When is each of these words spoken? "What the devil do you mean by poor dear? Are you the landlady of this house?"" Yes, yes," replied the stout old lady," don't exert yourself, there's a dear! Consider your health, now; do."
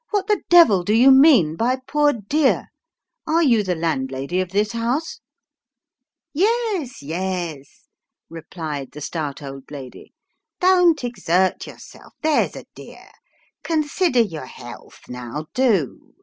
"What 0.12 0.28
the 0.28 0.40
devil 0.48 0.82
do 0.82 0.94
you 0.94 1.10
mean 1.10 1.56
by 1.56 1.76
poor 1.76 2.14
dear? 2.14 2.68
Are 3.26 3.42
you 3.42 3.62
the 3.62 3.74
landlady 3.74 4.40
of 4.40 4.48
this 4.48 4.72
house?"" 4.72 5.20
Yes, 6.32 7.02
yes," 7.02 7.86
replied 8.30 8.92
the 8.92 9.02
stout 9.02 9.42
old 9.42 9.70
lady," 9.70 10.14
don't 10.60 11.04
exert 11.04 11.66
yourself, 11.66 12.14
there's 12.22 12.56
a 12.56 12.64
dear! 12.74 13.10
Consider 13.62 14.20
your 14.20 14.46
health, 14.46 15.00
now; 15.06 15.48
do." 15.52 16.14